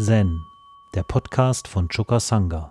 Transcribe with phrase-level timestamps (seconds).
[0.00, 0.46] Zen,
[0.94, 2.70] der Podcast von Choka Sangha.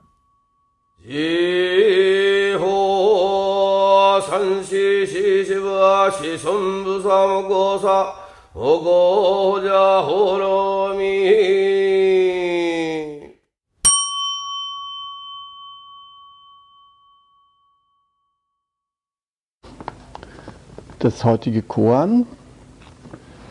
[21.00, 22.25] Das heutige Koan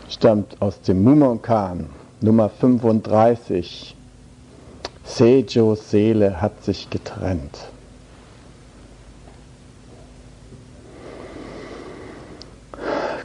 [0.09, 3.95] stammt aus dem Mumonkan, Nummer 35.
[5.05, 7.59] Sejos Seele hat sich getrennt.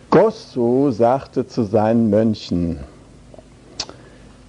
[0.09, 2.79] Gosso sagte zu seinen Mönchen,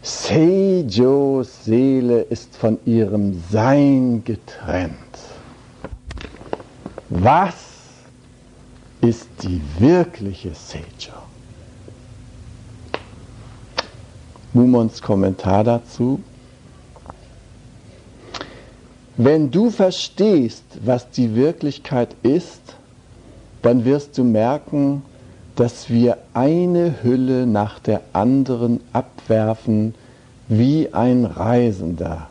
[0.02, 4.96] Seijos Seele ist von ihrem Sein getrennt.
[7.08, 7.54] Was
[9.00, 11.21] ist die wirkliche Seijo?
[14.54, 16.20] Mumons Kommentar dazu.
[19.16, 22.60] Wenn du verstehst, was die Wirklichkeit ist,
[23.62, 25.02] dann wirst du merken,
[25.56, 29.94] dass wir eine Hülle nach der anderen abwerfen
[30.48, 32.28] wie ein Reisender,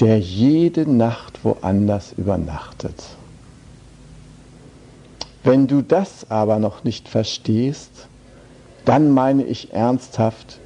[0.00, 3.02] der jede Nacht woanders übernachtet.
[5.44, 8.08] Wenn du das aber noch nicht verstehst,
[8.84, 10.58] dann meine ich ernsthaft,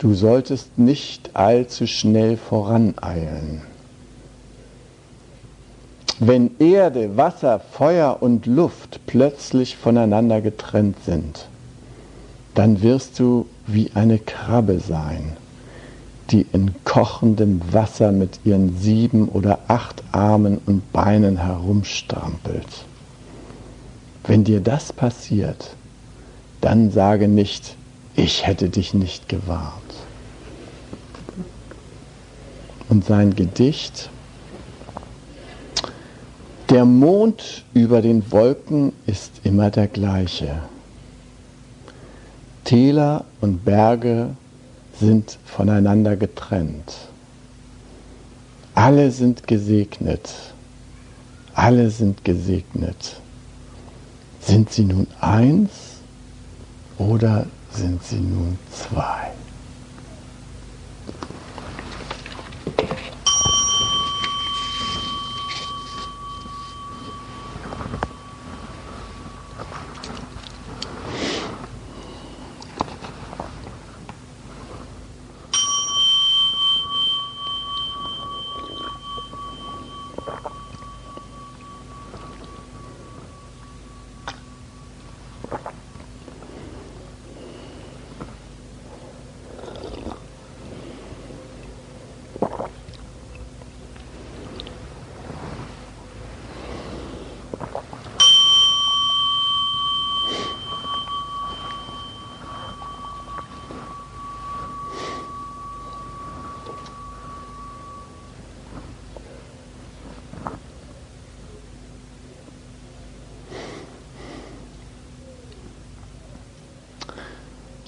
[0.00, 3.60] du solltest nicht allzu schnell voraneilen.
[6.18, 11.46] Wenn Erde, Wasser, Feuer und Luft plötzlich voneinander getrennt sind,
[12.54, 15.36] dann wirst du wie eine Krabbe sein,
[16.30, 22.84] die in kochendem Wasser mit ihren sieben oder acht Armen und Beinen herumstrampelt.
[24.24, 25.74] Wenn dir das passiert,
[26.60, 27.76] dann sage nicht,
[28.20, 29.94] ich hätte dich nicht gewarnt.
[32.88, 34.10] Und sein Gedicht
[36.68, 40.62] der Mond über den Wolken ist immer der gleiche.
[42.64, 44.36] Täler und Berge
[45.00, 46.92] sind voneinander getrennt.
[48.74, 50.30] Alle sind gesegnet.
[51.54, 53.16] Alle sind gesegnet.
[54.40, 55.70] Sind sie nun eins
[56.98, 59.32] oder sind sie nun zwei?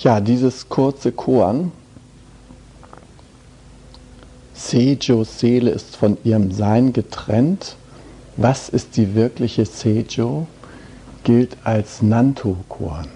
[0.02, 1.70] Ja, dieses kurze Koan,
[4.52, 7.76] Sejos Seele ist von ihrem Sein getrennt.
[8.36, 10.48] Was ist die wirkliche Sejo?
[11.22, 13.06] Gilt als Nanto-Koan.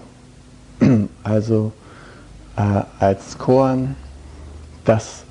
[1.23, 1.73] Also
[2.55, 3.97] äh, als Koan,
[4.85, 5.23] das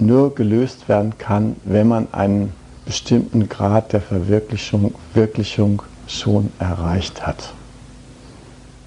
[0.00, 2.52] nur gelöst werden kann, wenn man einen
[2.84, 7.52] bestimmten Grad der Verwirklichung Wirklichung schon erreicht hat.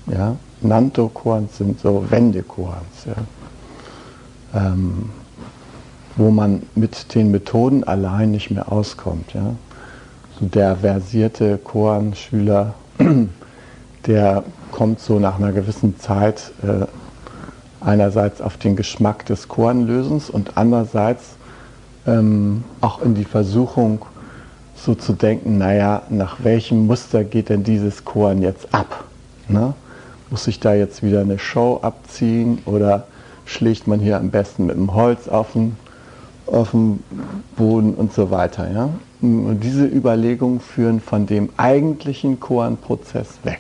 [0.08, 0.36] Ja?
[0.62, 3.16] Nanto-Koans sind so Wendekoans, ja?
[4.56, 5.10] ähm,
[6.16, 9.34] wo man mit den Methoden allein nicht mehr auskommt.
[9.34, 9.56] Ja?
[10.40, 12.74] So der versierte Koan-Schüler,
[14.06, 16.86] der kommt so nach einer gewissen Zeit äh,
[17.82, 21.24] einerseits auf den Geschmack des Koanlösens und andererseits
[22.06, 24.06] ähm, auch in die Versuchung,
[24.76, 29.04] so zu denken, naja, nach welchem Muster geht denn dieses Koan jetzt ab?
[29.48, 29.74] Ne?
[30.32, 33.08] Muss ich da jetzt wieder eine Show abziehen oder
[33.46, 35.76] schlägt man hier am besten mit dem Holz auf den,
[36.46, 37.04] auf den
[37.58, 38.72] Boden und so weiter.
[38.72, 38.90] Ja?
[39.22, 43.60] Und diese Überlegungen führen von dem eigentlichen Koan-Prozess weg.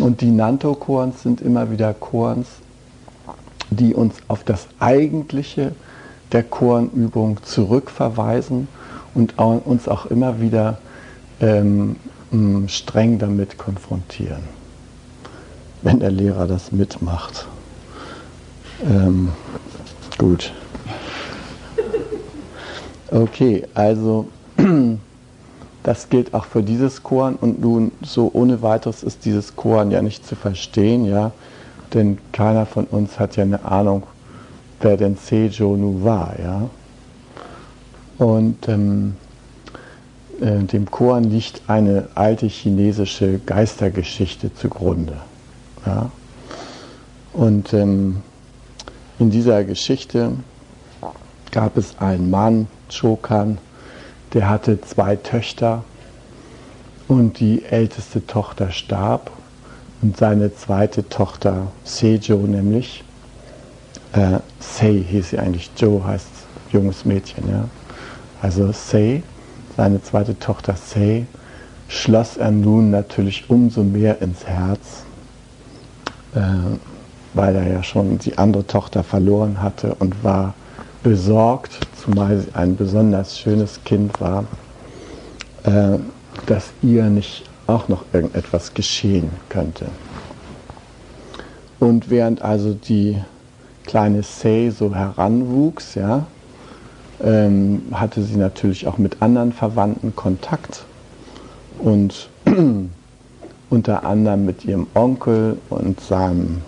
[0.00, 2.46] Und die Nanto-Koans sind immer wieder Koans,
[3.70, 5.72] die uns auf das Eigentliche
[6.32, 8.68] der Koanübung zurückverweisen
[9.14, 10.78] und uns auch immer wieder
[11.40, 11.96] ähm,
[12.68, 14.59] streng damit konfrontieren
[15.82, 17.46] wenn der Lehrer das mitmacht.
[18.84, 19.30] Ähm,
[20.18, 20.52] gut.
[23.10, 24.28] Okay, also
[25.82, 30.00] das gilt auch für dieses Koan und nun so ohne weiteres ist dieses Koan ja
[30.00, 31.32] nicht zu verstehen, ja,
[31.92, 34.04] denn keiner von uns hat ja eine Ahnung,
[34.80, 36.70] wer denn Seijo nun war, ja.
[38.18, 39.16] Und ähm,
[40.40, 45.14] äh, dem Koan liegt eine alte chinesische Geistergeschichte zugrunde.
[45.86, 46.10] Ja.
[47.32, 48.22] Und ähm,
[49.18, 50.32] in dieser Geschichte
[51.52, 53.58] gab es einen Mann, Chokan,
[54.32, 55.84] der hatte zwei Töchter
[57.08, 59.30] und die älteste Tochter starb
[60.02, 63.04] und seine zweite Tochter, Sejo nämlich,
[64.12, 66.26] äh, Sei hieß sie eigentlich, Jo heißt
[66.72, 67.64] junges Mädchen, ja.
[68.40, 69.22] Also Sei,
[69.76, 71.26] seine zweite Tochter Sei,
[71.88, 75.04] schloss er nun natürlich umso mehr ins Herz,
[76.32, 80.54] weil er ja schon die andere Tochter verloren hatte und war
[81.02, 84.44] besorgt, zumal sie ein besonders schönes Kind war,
[85.64, 85.98] äh,
[86.46, 89.86] dass ihr nicht auch noch irgendetwas geschehen könnte.
[91.78, 93.16] Und während also die
[93.86, 96.26] kleine Say so heranwuchs, ja,
[97.22, 100.84] ähm, hatte sie natürlich auch mit anderen Verwandten Kontakt
[101.78, 102.28] und
[103.70, 106.62] unter anderem mit ihrem Onkel und seinem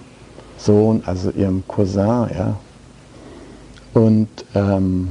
[0.56, 2.56] Sohn, also ihrem Cousin, ja,
[3.94, 5.10] und ähm,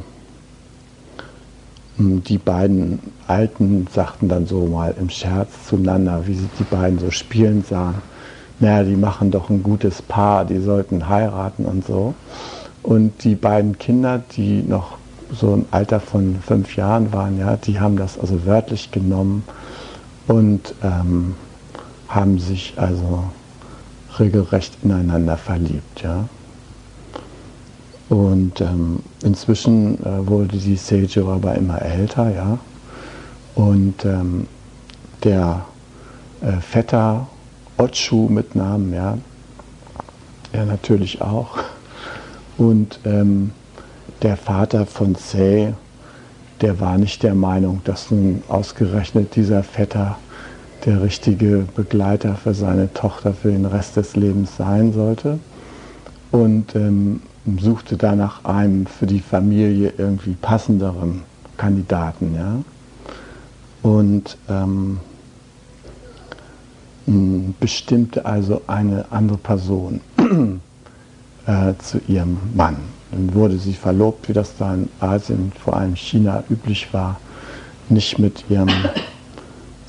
[1.98, 7.12] die beiden Alten sagten dann so mal im Scherz zueinander, wie sie die beiden so
[7.12, 7.96] spielen sahen.
[8.60, 12.16] Naja, die machen doch ein gutes Paar, die sollten heiraten und so.
[12.82, 14.98] Und die beiden Kinder, die noch
[15.32, 19.44] so im Alter von fünf Jahren waren, ja, die haben das also wörtlich genommen
[20.28, 21.36] und ähm,
[22.14, 23.24] haben sich also
[24.20, 26.28] regelrecht ineinander verliebt, ja.
[28.10, 32.60] Und ähm, inzwischen äh, wurde die Seijo aber immer älter, ja.
[33.56, 34.48] Und ähm,
[35.24, 35.66] der
[36.42, 37.28] äh, Vetter
[37.78, 39.18] Ochu mit Namen, ja,
[40.52, 41.60] er natürlich auch.
[42.58, 43.52] Und ähm,
[44.22, 45.74] der Vater von Sei,
[46.60, 50.18] der war nicht der Meinung, dass nun ausgerechnet dieser Vetter
[50.86, 55.40] der richtige Begleiter für seine Tochter für den Rest des Lebens sein sollte.
[56.32, 57.22] Und ähm,
[57.60, 61.24] suchte da nach einem für die Familie irgendwie passenderen
[61.58, 62.36] Kandidaten.
[62.36, 62.64] Ja?
[63.82, 65.00] Und ähm,
[67.60, 70.02] bestimmte also eine andere Person
[71.46, 72.78] äh, zu ihrem Mann.
[73.12, 77.20] Dann wurde sie verlobt, wie das da in Asien, vor allem China, üblich war,
[77.90, 78.70] nicht mit ihrem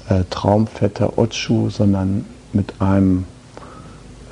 [0.09, 3.25] äh, Traumvetter Ochu, sondern mit einem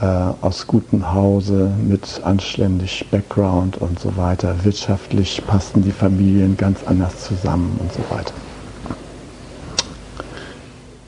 [0.01, 0.07] äh,
[0.41, 4.55] aus gutem Hause mit anständig Background und so weiter.
[4.65, 8.33] Wirtschaftlich passten die Familien ganz anders zusammen und so weiter.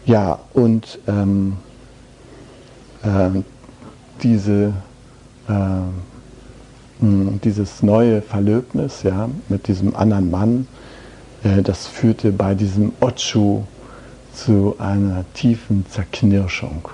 [0.05, 1.56] Ja, und ähm,
[3.03, 3.41] äh,
[4.23, 4.73] diese,
[5.49, 5.53] äh,
[7.00, 10.67] dieses neue Verlöbnis ja, mit diesem anderen Mann,
[11.44, 13.62] äh, das führte bei diesem Ochu
[14.34, 16.88] zu einer tiefen Zerknirschung.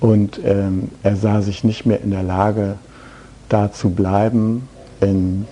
[0.00, 2.76] Und ähm, er sah sich nicht mehr in der Lage,
[3.48, 4.68] da zu bleiben,
[5.00, 5.46] in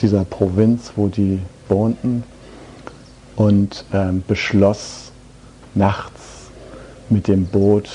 [0.00, 2.24] dieser Provinz, wo die wohnten,
[3.36, 5.12] und ähm, beschloss,
[5.74, 6.50] nachts
[7.08, 7.88] mit dem Boot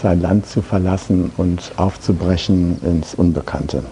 [0.00, 3.82] sein Land zu verlassen und aufzubrechen ins Unbekannte.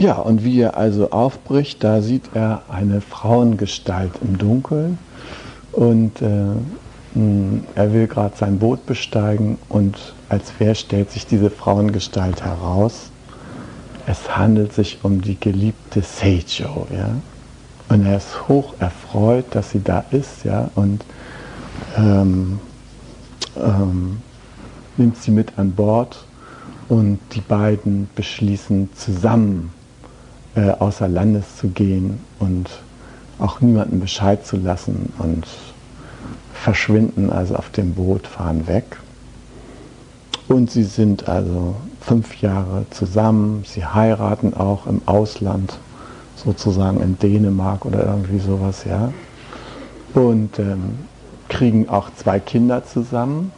[0.00, 4.96] Ja, und wie er also aufbricht, da sieht er eine Frauengestalt im Dunkeln
[5.72, 6.54] und äh,
[7.12, 13.10] hm, er will gerade sein Boot besteigen und als wer stellt sich diese Frauengestalt heraus?
[14.06, 17.10] Es handelt sich um die geliebte Seijo, ja.
[17.90, 21.04] Und er ist hoch erfreut, dass sie da ist, ja, und
[21.98, 22.58] ähm,
[23.54, 24.22] ähm,
[24.96, 26.24] nimmt sie mit an Bord
[26.88, 29.74] und die beiden beschließen zusammen
[30.54, 32.68] äh, außer Landes zu gehen und
[33.38, 35.46] auch niemandem Bescheid zu lassen und
[36.52, 38.84] verschwinden also auf dem Boot, fahren weg.
[40.48, 45.78] Und sie sind also fünf Jahre zusammen, sie heiraten auch im Ausland,
[46.36, 49.12] sozusagen in Dänemark oder irgendwie sowas, ja.
[50.14, 50.98] Und ähm,
[51.48, 53.52] kriegen auch zwei Kinder zusammen.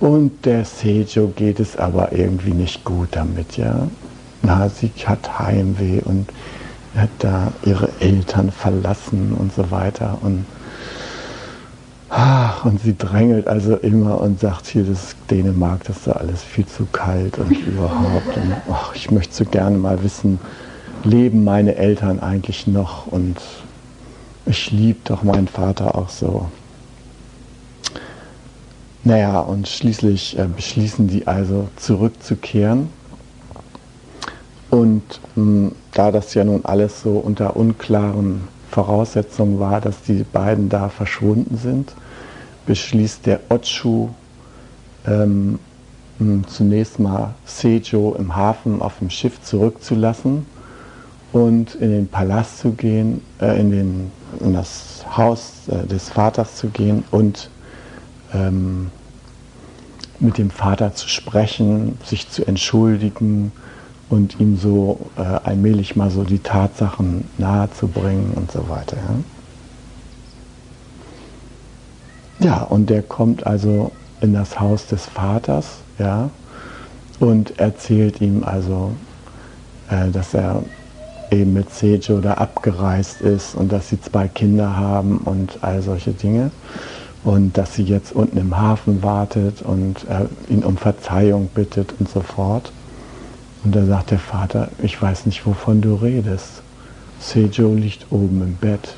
[0.00, 3.86] Und der Sejo geht es aber irgendwie nicht gut damit, ja.
[4.42, 6.28] Na, sie hat Heimweh und
[6.96, 10.18] hat da ihre Eltern verlassen und so weiter.
[10.20, 10.44] Und
[12.14, 16.12] Ach, und sie drängelt also immer und sagt, hier, das ist Dänemark, das ist da
[16.12, 18.36] alles viel zu kalt und überhaupt.
[18.36, 20.38] Und, ach, ich möchte so gerne mal wissen,
[21.04, 23.06] leben meine Eltern eigentlich noch?
[23.06, 23.38] Und
[24.44, 26.50] ich liebe doch meinen Vater auch so.
[29.04, 32.90] Naja, und schließlich äh, beschließen die also zurückzukehren.
[34.72, 35.02] Und
[35.36, 40.70] mh, hm, da das ja nun alles so unter unklaren Voraussetzungen war, dass die beiden
[40.70, 41.92] da verschwunden sind,
[42.64, 44.08] beschließt der Ochu
[45.06, 45.58] ähm,
[46.16, 50.46] hm, zunächst mal Sejo im Hafen auf dem Schiff zurückzulassen
[51.34, 54.10] und in den Palast zu gehen, äh, in, den,
[54.40, 57.50] in das Haus äh, des Vaters zu gehen und
[58.32, 58.90] ähm,
[60.18, 63.52] mit dem Vater zu sprechen, sich zu entschuldigen
[64.12, 68.98] und ihm so äh, allmählich mal so die Tatsachen nahezubringen und so weiter.
[72.38, 72.46] Ja?
[72.46, 73.90] ja, und der kommt also
[74.20, 76.28] in das Haus des Vaters, ja,
[77.20, 78.92] und erzählt ihm also,
[79.88, 80.62] äh, dass er
[81.30, 86.10] eben mit Sejo da abgereist ist und dass sie zwei Kinder haben und all solche
[86.10, 86.50] Dinge
[87.24, 92.10] und dass sie jetzt unten im Hafen wartet und er ihn um Verzeihung bittet und
[92.10, 92.72] so fort.
[93.64, 96.62] Und da sagt der Vater, ich weiß nicht, wovon du redest.
[97.20, 98.96] Sejo liegt oben im Bett.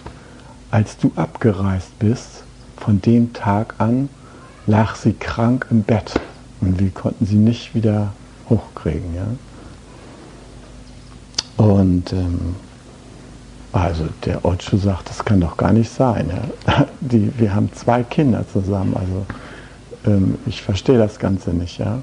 [0.71, 2.44] Als du abgereist bist,
[2.76, 4.09] von dem Tag an,
[4.66, 6.18] lag sie krank im Bett.
[6.61, 8.12] Und wir konnten sie nicht wieder
[8.49, 9.14] hochkriegen.
[9.14, 9.26] Ja?
[11.64, 12.56] Und ähm,
[13.73, 16.30] also der Ocho sagt, das kann doch gar nicht sein.
[16.30, 16.87] Ja?
[17.00, 18.97] Die, wir haben zwei Kinder zusammen.
[18.97, 19.26] Also
[20.06, 21.78] ähm, ich verstehe das Ganze nicht.
[21.78, 22.02] Ja?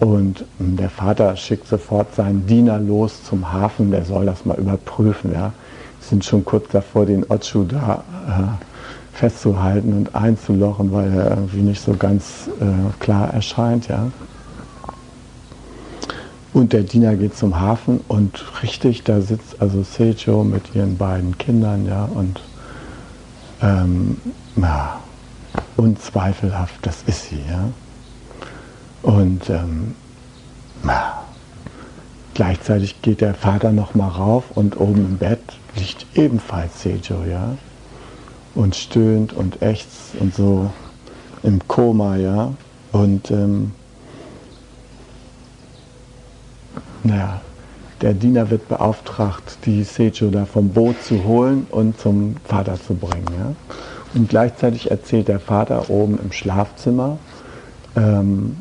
[0.00, 5.32] Und der Vater schickt sofort seinen Diener los zum Hafen, der soll das mal überprüfen.
[5.32, 5.52] Ja.
[6.00, 11.82] Sind schon kurz davor, den Ochu da äh, festzuhalten und einzulochen, weil er irgendwie nicht
[11.82, 13.88] so ganz äh, klar erscheint.
[13.88, 14.10] Ja.
[16.52, 21.36] Und der Diener geht zum Hafen und richtig, da sitzt also Seicho mit ihren beiden
[21.36, 22.40] Kindern, ja, und
[23.60, 24.16] ähm,
[24.56, 24.98] ja,
[25.76, 27.68] unzweifelhaft, das ist sie, ja.
[29.02, 29.94] Und ähm,
[32.34, 35.40] gleichzeitig geht der Vater noch mal rauf und oben im Bett
[35.76, 37.56] liegt ebenfalls Sejo, ja,
[38.54, 40.70] und stöhnt und ächzt und so
[41.42, 42.52] im Koma, ja,
[42.92, 43.72] und ähm,
[47.04, 47.40] naja,
[48.00, 52.94] der Diener wird beauftragt, die Sejo da vom Boot zu holen und zum Vater zu
[52.94, 53.26] bringen.
[53.36, 53.54] Ja?
[54.14, 57.18] Und gleichzeitig erzählt der Vater oben im Schlafzimmer,
[57.96, 58.56] ähm,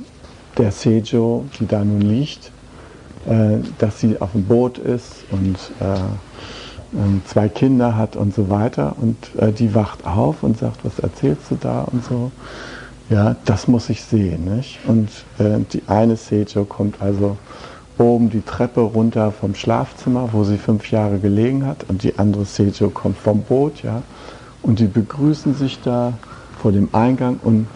[0.57, 2.51] der Sejo, die da nun liegt,
[3.27, 8.95] äh, dass sie auf dem Boot ist und äh, zwei Kinder hat und so weiter.
[8.99, 12.31] Und äh, die wacht auf und sagt, was erzählst du da und so.
[13.09, 14.55] Ja, das muss ich sehen.
[14.55, 14.79] Nicht?
[14.87, 15.09] Und
[15.39, 17.37] äh, die eine Sejo kommt also
[17.97, 22.45] oben die Treppe runter vom Schlafzimmer, wo sie fünf Jahre gelegen hat, und die andere
[22.45, 24.03] Sejo kommt vom Boot, ja,
[24.61, 26.13] und die begrüßen sich da
[26.61, 27.67] vor dem Eingang und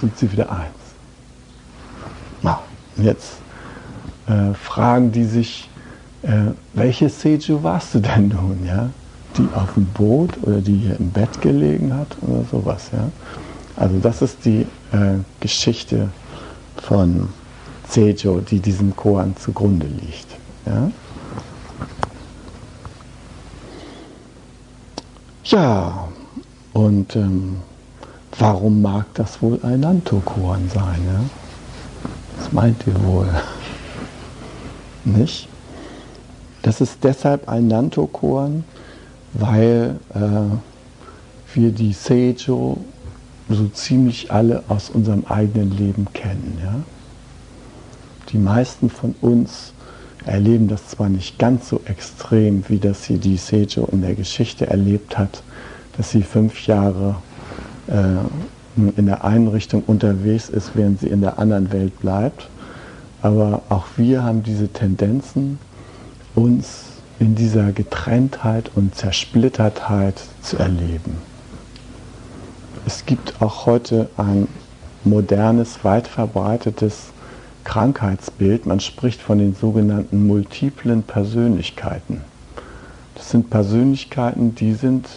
[0.00, 0.50] sind sie wieder
[2.96, 3.32] Jetzt
[4.26, 5.68] äh, fragen die sich,
[6.22, 8.90] äh, welche Seju warst du denn nun, ja?
[9.36, 13.10] Die auf dem Boot oder die hier im Bett gelegen hat oder sowas, ja?
[13.76, 14.62] Also das ist die
[14.92, 16.08] äh, Geschichte
[16.82, 17.28] von
[17.88, 20.26] Sejo, die diesem Koan zugrunde liegt.
[20.64, 20.90] Ja,
[25.44, 26.08] ja
[26.72, 27.58] und ähm,
[28.38, 31.02] warum mag das wohl ein Nanto-Koan sein?
[31.06, 31.45] Ja?
[32.36, 33.28] Was meint ihr wohl?
[35.04, 35.48] Nicht?
[36.62, 38.64] Das ist deshalb ein Nanto-Koan,
[39.34, 42.78] weil äh, wir die Seijo
[43.48, 46.58] so ziemlich alle aus unserem eigenen Leben kennen.
[46.62, 46.74] Ja?
[48.30, 49.72] Die meisten von uns
[50.24, 54.66] erleben das zwar nicht ganz so extrem, wie das hier die Seijo in der Geschichte
[54.66, 55.42] erlebt hat,
[55.96, 57.16] dass sie fünf Jahre
[57.86, 57.92] äh,
[58.76, 62.48] in der einen Richtung unterwegs ist, während sie in der anderen Welt bleibt.
[63.22, 65.58] Aber auch wir haben diese Tendenzen,
[66.34, 66.84] uns
[67.18, 71.16] in dieser Getrenntheit und Zersplittertheit zu erleben.
[72.86, 74.46] Es gibt auch heute ein
[75.04, 77.06] modernes, weit verbreitetes
[77.64, 78.66] Krankheitsbild.
[78.66, 82.20] Man spricht von den sogenannten multiplen Persönlichkeiten.
[83.14, 85.08] Das sind Persönlichkeiten, die sind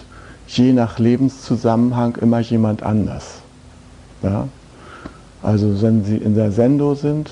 [0.48, 3.39] je nach Lebenszusammenhang immer jemand anders.
[4.24, 4.48] Ja?
[5.42, 7.32] Also wenn Sie in der Sendo sind,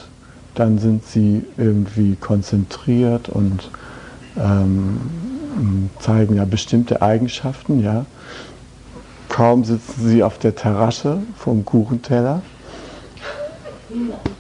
[0.56, 3.70] dann sind Sie irgendwie konzentriert und
[4.38, 7.84] ähm, zeigen ja bestimmte Eigenschaften.
[7.84, 8.06] Ja?
[9.38, 12.42] kaum sitzen sie auf der Terrasse vom Kuchenteller,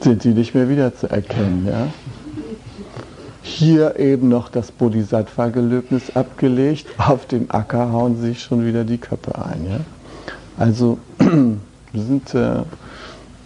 [0.01, 1.67] sind sie nicht mehr wiederzuerkennen.
[1.67, 1.87] Ja?
[3.43, 9.35] Hier eben noch das Bodhisattva-Gelöbnis abgelegt, auf dem Acker hauen sich schon wieder die Köpfe
[9.35, 9.67] ein.
[9.69, 9.79] Ja?
[10.57, 10.97] Also
[11.99, 12.59] sind äh,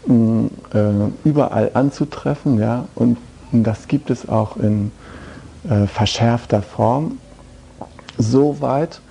[0.08, 3.18] äh, überall anzutreffen, ja, und
[3.52, 4.92] das gibt es auch in
[5.70, 7.18] äh, verschärfter Form,
[8.18, 9.02] so weit,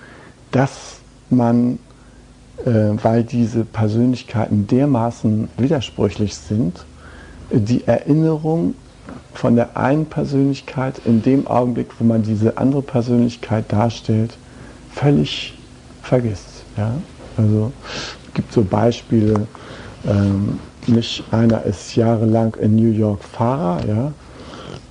[0.50, 1.78] dass man,
[2.64, 2.70] äh,
[3.02, 6.84] weil diese Persönlichkeiten dermaßen widersprüchlich sind,
[7.50, 8.74] die Erinnerung
[9.34, 14.36] von der einen Persönlichkeit in dem Augenblick, wo man diese andere Persönlichkeit darstellt,
[14.92, 15.58] völlig
[16.02, 16.64] vergisst.
[16.76, 16.94] Ja?
[17.36, 17.72] Also
[18.34, 19.46] gibt so Beispiele,
[20.06, 24.12] ähm, nicht einer ist jahrelang in New York Fahrer, ja,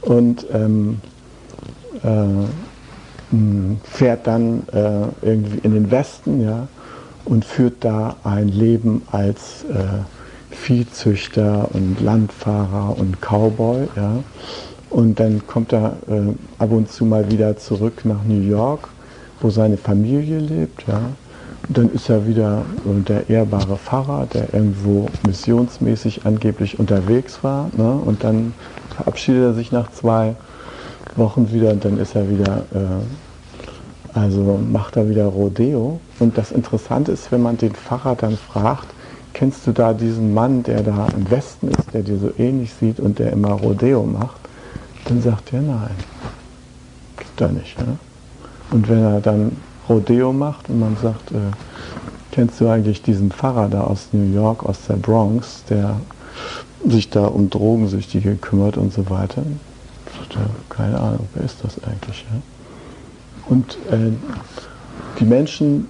[0.01, 1.01] und ähm,
[2.03, 2.47] äh,
[3.83, 6.67] fährt dann äh, irgendwie in den Westen, ja,
[7.25, 10.03] und führt da ein Leben als äh,
[10.51, 14.23] Viehzüchter und Landfahrer und Cowboy, ja.
[14.89, 18.87] Und dann kommt er äh, ab und zu mal wieder zurück nach New York,
[19.39, 21.01] wo seine Familie lebt, ja
[21.69, 22.63] dann ist er wieder
[23.07, 27.69] der ehrbare Pfarrer, der irgendwo missionsmäßig angeblich unterwegs war.
[27.77, 27.91] Ne?
[27.93, 28.53] Und dann
[28.95, 30.35] verabschiedet er sich nach zwei
[31.15, 35.99] Wochen wieder und dann ist er wieder, äh, also macht er wieder Rodeo.
[36.17, 38.87] Und das Interessante ist, wenn man den Pfarrer dann fragt,
[39.33, 42.99] kennst du da diesen Mann, der da im Westen ist, der dir so ähnlich sieht
[42.99, 44.39] und der immer Rodeo macht?
[45.05, 45.95] Dann sagt er nein.
[47.15, 47.79] Gibt er nicht.
[47.79, 47.97] Ne?
[48.71, 49.51] Und wenn er dann
[49.89, 51.51] Rodeo macht und man sagt, äh,
[52.31, 55.99] kennst du eigentlich diesen Pfarrer da aus New York, aus der Bronx, der
[56.87, 59.43] sich da um Drogensüchtige kümmert und so weiter?
[60.17, 62.25] Sagt er, keine Ahnung, wer ist das eigentlich?
[62.31, 62.41] Ja?
[63.47, 64.13] Und äh,
[65.19, 65.89] die Menschen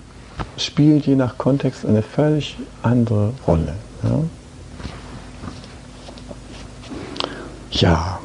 [0.57, 3.75] spielen je nach Kontext eine völlig andere Rolle.
[7.71, 8.19] Ja,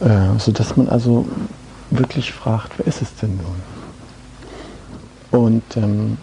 [0.00, 1.26] ja äh, sodass man also
[1.90, 3.75] wirklich fragt, wer ist es denn nun?
[5.30, 6.18] Und ähm,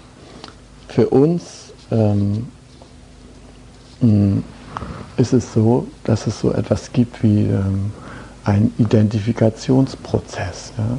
[0.87, 2.47] für uns ähm,
[5.17, 7.91] ist es so, dass es so etwas gibt wie ähm,
[8.43, 10.73] einen Identifikationsprozess.
[10.77, 10.97] Ja?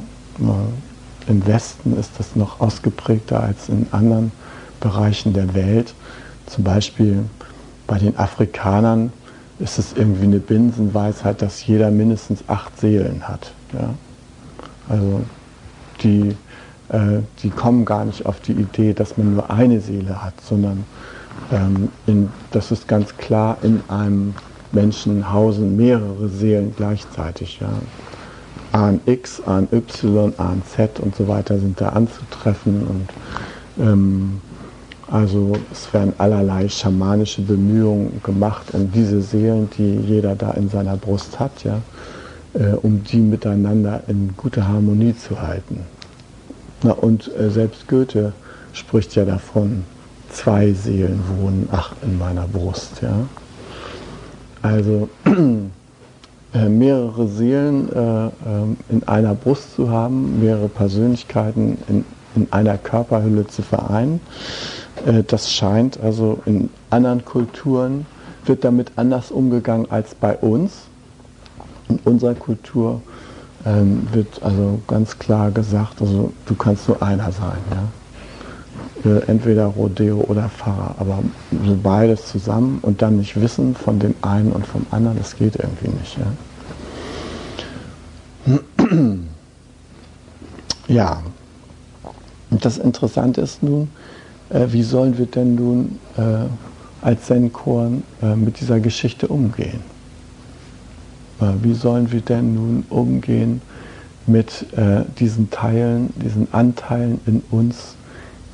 [1.27, 4.31] Im Westen ist das noch ausgeprägter als in anderen
[4.79, 5.93] Bereichen der Welt.
[6.45, 7.25] Zum Beispiel
[7.87, 9.11] bei den Afrikanern
[9.59, 13.53] ist es irgendwie eine Binsenweisheit, dass jeder mindestens acht Seelen hat.
[13.73, 13.93] Ja?
[14.89, 15.21] Also
[16.03, 16.35] die
[17.41, 20.85] die kommen gar nicht auf die Idee, dass man nur eine Seele hat, sondern
[21.51, 24.35] ähm, in, das ist ganz klar, in einem
[24.71, 27.59] Menschen hausen mehrere Seelen gleichzeitig.
[27.59, 27.69] Ja.
[28.71, 34.41] Ahn X, Ahn Y, Ahn Z und so weiter sind da anzutreffen und ähm,
[35.09, 40.97] also es werden allerlei schamanische Bemühungen gemacht, um diese Seelen, die jeder da in seiner
[40.97, 41.79] Brust hat, ja,
[42.53, 45.81] äh, um die miteinander in guter Harmonie zu halten.
[46.85, 48.31] Na, und äh, selbst Goethe
[48.71, 49.85] spricht ja davon,
[50.29, 53.01] zwei Seelen wohnen, ach, in meiner Brust.
[53.01, 53.25] Ja?
[54.61, 55.09] Also
[56.53, 62.77] äh, mehrere Seelen äh, ähm, in einer Brust zu haben, mehrere Persönlichkeiten in, in einer
[62.77, 64.21] Körperhülle zu vereinen,
[65.07, 68.05] äh, das scheint also in anderen Kulturen,
[68.45, 70.83] wird damit anders umgegangen als bei uns.
[71.89, 73.01] In unserer Kultur
[73.65, 77.57] ähm, wird also ganz klar gesagt, also du kannst nur einer sein.
[77.71, 77.87] Ja?
[79.05, 81.19] Äh, entweder Rodeo oder Pfarrer, aber
[81.83, 85.89] beides zusammen und dann nicht wissen von dem einen und vom anderen, das geht irgendwie
[85.89, 86.17] nicht.
[88.47, 88.59] Ja,
[90.87, 91.23] ja.
[92.51, 93.89] und das Interessante ist nun,
[94.49, 96.45] äh, wie sollen wir denn nun äh,
[97.01, 99.94] als Zen-Chor äh, mit dieser Geschichte umgehen?
[101.39, 103.61] Äh, wie sollen wir denn nun umgehen
[104.27, 107.95] mit äh, diesen Teilen, diesen Anteilen in uns,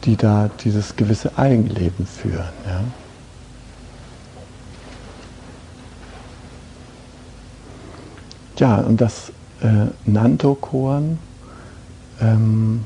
[0.04, 2.50] die da dieses gewisse Eigenleben führen.
[2.65, 2.84] Ja?
[8.58, 11.17] Ja, und das äh, Nanto-Koan,
[12.22, 12.86] ähm,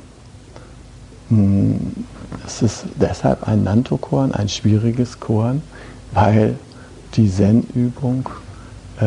[1.29, 2.05] hm,
[2.45, 5.61] es ist deshalb ein Nanto-Koan, ein schwieriges Koan,
[6.13, 6.55] weil
[7.15, 8.29] die Zen-Übung
[9.01, 9.05] äh,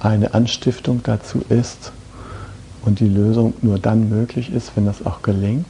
[0.00, 1.92] eine Anstiftung dazu ist
[2.84, 5.66] und die Lösung nur dann möglich ist, wenn das auch gelingt,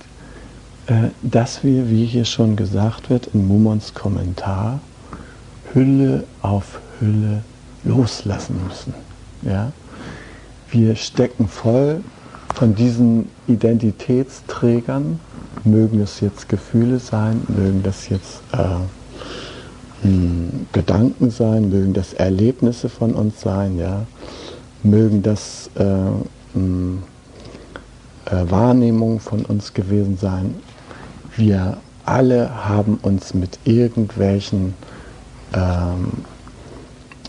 [0.87, 4.81] äh, dass wir, wie hier schon gesagt wird in Mumons Kommentar,
[5.73, 7.43] Hülle auf Hülle
[7.85, 8.95] loslassen müssen.
[9.43, 9.73] Ja?
[10.71, 12.03] Wir stecken voll
[12.55, 15.21] von diesen Identitätsträgern,
[15.65, 18.59] mögen es jetzt Gefühle sein, mögen das jetzt äh,
[20.73, 24.07] Gedanken sein, mögen das Erlebnisse von uns sein, ja,
[24.83, 25.85] mögen das äh,
[26.59, 27.03] mh,
[28.25, 30.55] äh, Wahrnehmungen von uns gewesen sein.
[31.37, 34.75] Wir alle haben uns mit irgendwelchen
[35.55, 36.25] ähm,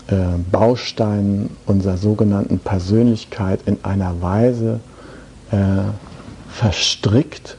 [0.08, 4.80] äh, Bausteinen unserer sogenannten Persönlichkeit in einer Weise
[5.50, 5.56] äh,
[6.48, 7.56] verstrickt,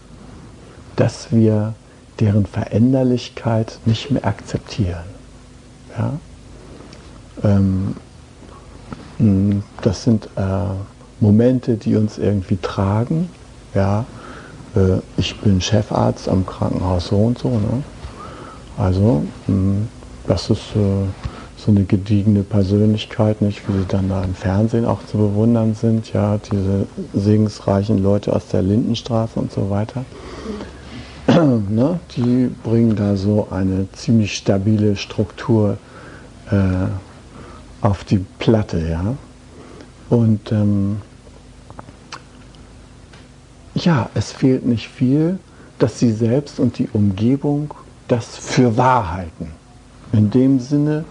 [0.96, 1.76] dass wir
[2.20, 5.04] deren Veränderlichkeit nicht mehr akzeptieren.
[5.98, 6.14] Ja?
[7.44, 7.96] Ähm,
[9.82, 10.42] das sind äh,
[11.20, 13.30] Momente, die uns irgendwie tragen.
[13.74, 14.06] Ja?
[14.76, 17.50] Äh, ich bin Chefarzt am Krankenhaus so und so.
[17.50, 17.84] Ne?
[18.78, 19.88] Also, mh,
[20.28, 21.06] das ist äh,
[21.58, 26.12] so eine gediegene Persönlichkeit, nicht, wie sie dann da im Fernsehen auch zu bewundern sind,
[26.12, 30.04] ja, diese segensreichen Leute aus der Lindenstraße und so weiter.
[31.46, 35.78] Ne, die bringen da so eine ziemlich stabile Struktur
[36.52, 36.88] äh,
[37.82, 39.16] auf die Platte, ja.
[40.10, 40.98] Und ähm,
[43.76, 45.40] ja, es fehlt nicht viel,
[45.80, 47.74] dass sie selbst und die Umgebung
[48.08, 49.52] das für wahr halten.
[50.12, 51.06] In dem Sinne,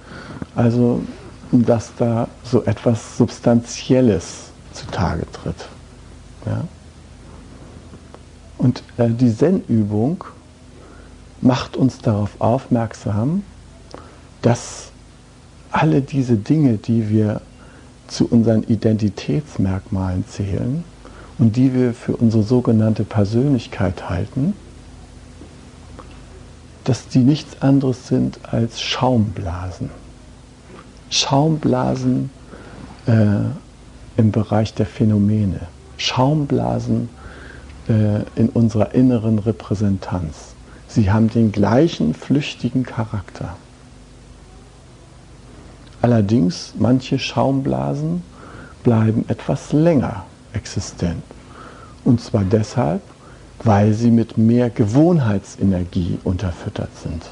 [0.54, 1.02] also,
[1.50, 5.68] dass da so etwas Substanzielles zutage tritt.
[6.46, 6.64] Ja?
[8.62, 10.22] Und äh, die Zen-Übung
[11.40, 13.42] macht uns darauf aufmerksam,
[14.40, 14.92] dass
[15.72, 17.40] alle diese Dinge, die wir
[18.06, 20.84] zu unseren Identitätsmerkmalen zählen
[21.38, 24.54] und die wir für unsere sogenannte Persönlichkeit halten,
[26.84, 29.90] dass die nichts anderes sind als Schaumblasen.
[31.10, 32.30] Schaumblasen
[33.06, 33.40] äh,
[34.16, 35.62] im Bereich der Phänomene.
[35.96, 37.08] Schaumblasen
[37.88, 40.54] in unserer inneren Repräsentanz.
[40.88, 43.56] Sie haben den gleichen flüchtigen Charakter.
[46.00, 48.22] Allerdings, manche Schaumblasen
[48.82, 51.22] bleiben etwas länger existent.
[52.04, 53.02] Und zwar deshalb,
[53.64, 57.22] weil sie mit mehr Gewohnheitsenergie unterfüttert sind.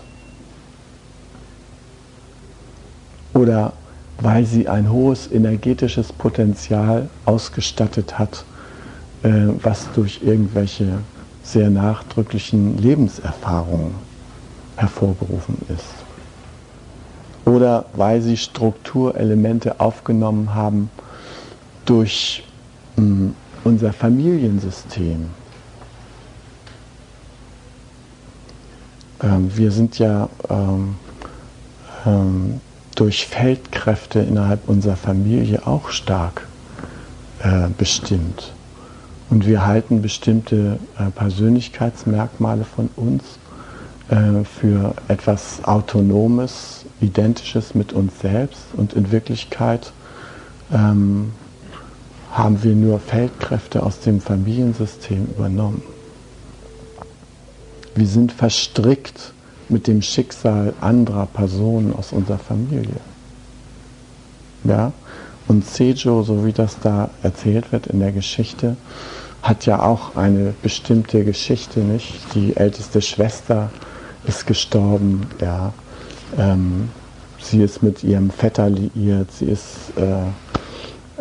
[3.35, 3.73] Oder
[4.21, 8.50] weil sie ein hohes energetisches Potenzial ausgestattet hat, äh,
[9.23, 10.99] was durch irgendwelche
[11.43, 13.95] sehr nachdrücklichen Lebenserfahrungen
[14.77, 15.95] hervorgerufen ist.
[17.45, 20.91] Oder weil sie Strukturelemente aufgenommen haben
[21.85, 22.45] durch
[22.97, 25.29] hm, unser Familiensystem,
[29.23, 30.97] Ähm, wir sind ja ähm,
[32.07, 32.61] ähm,
[32.95, 36.47] durch Feldkräfte innerhalb unserer Familie auch stark
[37.43, 38.53] äh, bestimmt.
[39.31, 43.23] Und wir halten bestimmte äh, Persönlichkeitsmerkmale von uns
[44.09, 48.61] äh, für etwas Autonomes, Identisches mit uns selbst.
[48.77, 49.93] Und in Wirklichkeit
[50.73, 51.33] ähm,
[52.33, 55.83] haben wir nur Feldkräfte aus dem Familiensystem übernommen.
[57.95, 59.33] Wir sind verstrickt
[59.69, 63.01] mit dem Schicksal anderer Personen aus unserer Familie.
[64.65, 64.93] Ja?
[65.47, 68.77] Und Sejo, so wie das da erzählt wird in der Geschichte,
[69.43, 72.35] hat ja auch eine bestimmte Geschichte, nicht?
[72.35, 73.71] Die älteste Schwester
[74.27, 75.73] ist gestorben, ja.
[76.39, 76.91] Ähm,
[77.41, 80.27] sie ist mit ihrem Vetter liiert, sie ist äh,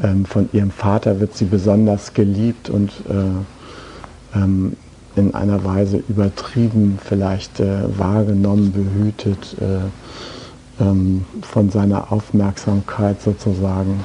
[0.04, 4.76] ähm, von ihrem Vater wird sie besonders geliebt und äh, ähm,
[5.16, 14.04] in einer Weise übertrieben vielleicht äh, wahrgenommen, behütet, äh, ähm, von seiner Aufmerksamkeit sozusagen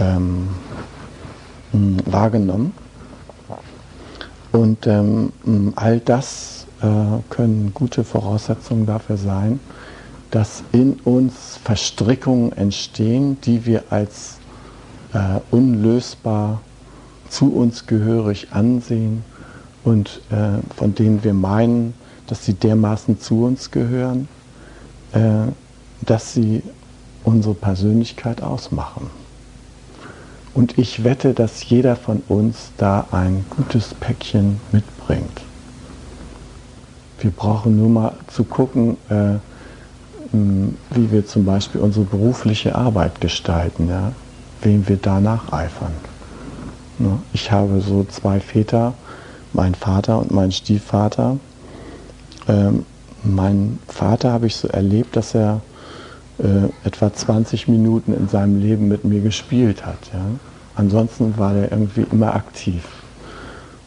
[0.00, 0.48] ähm,
[2.06, 2.72] wahrgenommen.
[4.54, 5.32] Und ähm,
[5.74, 6.86] all das äh,
[7.28, 9.58] können gute Voraussetzungen dafür sein,
[10.30, 14.36] dass in uns Verstrickungen entstehen, die wir als
[15.12, 16.60] äh, unlösbar
[17.28, 19.24] zu uns gehörig ansehen
[19.82, 21.94] und äh, von denen wir meinen,
[22.28, 24.28] dass sie dermaßen zu uns gehören,
[25.14, 25.48] äh,
[26.02, 26.62] dass sie
[27.24, 29.10] unsere Persönlichkeit ausmachen.
[30.54, 35.42] Und ich wette, dass jeder von uns da ein gutes Päckchen mitbringt.
[37.18, 39.34] Wir brauchen nur mal zu gucken, äh,
[40.90, 44.12] wie wir zum Beispiel unsere berufliche Arbeit gestalten, ja?
[44.62, 45.92] wem wir danach eifern.
[47.32, 48.94] Ich habe so zwei Väter,
[49.52, 51.38] mein Vater und mein Stiefvater.
[52.48, 52.86] Ähm,
[53.22, 55.60] mein Vater habe ich so erlebt, dass er
[56.38, 59.98] äh, etwa 20 Minuten in seinem Leben mit mir gespielt hat.
[60.12, 60.24] Ja?
[60.74, 62.82] Ansonsten war er irgendwie immer aktiv.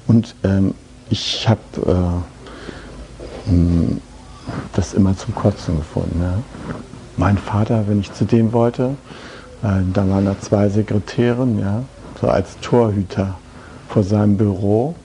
[0.08, 0.74] Und ähm,
[1.10, 2.24] ich habe
[3.48, 3.52] äh,
[4.74, 6.22] das immer zum Kotzen gefunden.
[6.22, 6.40] Ja.
[7.18, 8.96] Mein Vater, wenn ich zu dem wollte,
[9.64, 11.84] äh, da waren da zwei Sekretären, ja,
[12.22, 13.36] so als Torhüter
[13.90, 14.96] vor seinem Büro.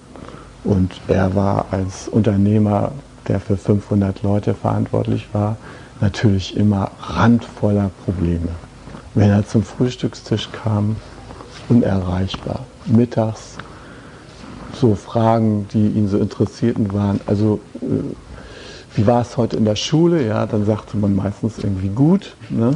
[0.65, 2.93] Und er war als Unternehmer,
[3.27, 5.57] der für 500 Leute verantwortlich war,
[6.03, 8.49] natürlich immer randvoller Probleme.
[9.15, 10.97] Wenn er zum Frühstückstisch kam,
[11.69, 12.67] unerreichbar.
[12.87, 13.57] Mittags
[14.75, 17.87] so Fragen, die ihn so interessierten, waren, also äh,
[18.95, 20.27] wie war es heute in der Schule?
[20.27, 22.35] Ja, dann sagte man meistens irgendwie gut.
[22.51, 22.75] Ne?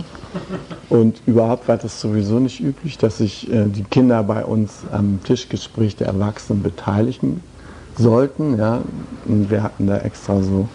[0.88, 5.18] Und überhaupt war das sowieso nicht üblich, dass sich äh, die Kinder bei uns am
[5.24, 7.42] Tischgespräch der Erwachsenen beteiligen
[7.98, 8.56] sollten.
[8.56, 8.82] Ja?
[9.26, 10.68] Und wir hatten da extra so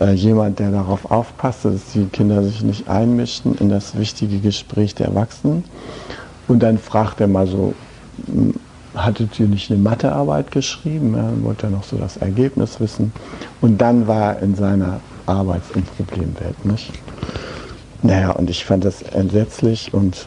[0.00, 4.94] äh, jemand, der darauf aufpasste, dass die Kinder sich nicht einmischten in das wichtige Gespräch
[4.94, 5.64] der Erwachsenen.
[6.46, 7.74] Und dann fragt er mal so,
[8.94, 11.14] hattet ihr nicht eine Mathearbeit geschrieben?
[11.14, 13.12] Er wollte ja noch so das Ergebnis wissen.
[13.60, 16.64] Und dann war er in seiner Arbeits- und Problemwelt.
[16.64, 16.92] Nicht?
[18.02, 20.26] Naja, und ich fand das entsetzlich und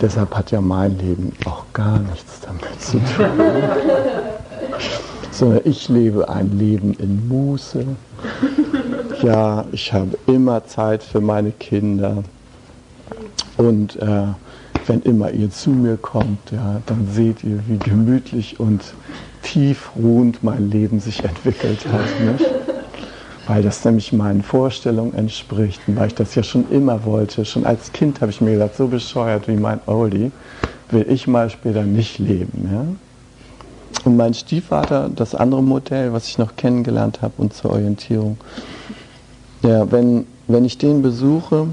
[0.00, 3.26] deshalb hat ja mein Leben auch gar nichts damit zu tun.
[5.30, 7.86] Sondern ich lebe ein Leben in Muße.
[9.22, 12.24] Ja, ich habe immer Zeit für meine Kinder.
[13.58, 14.22] Und äh,
[14.86, 18.82] wenn immer ihr zu mir kommt, ja, dann seht ihr, wie gemütlich und
[19.42, 22.32] tiefruhend mein Leben sich entwickelt hat.
[22.32, 22.50] Nicht?
[23.46, 27.44] Weil das nämlich meinen Vorstellungen entspricht und weil ich das ja schon immer wollte.
[27.44, 30.32] Schon als Kind habe ich mir gedacht, so bescheuert wie mein Oldie
[30.90, 32.70] will ich mal später nicht leben.
[32.72, 32.84] Ja?
[34.04, 38.38] Und mein Stiefvater, das andere Modell, was ich noch kennengelernt habe und zur Orientierung,
[39.62, 41.66] ja, wenn, wenn ich den besuche,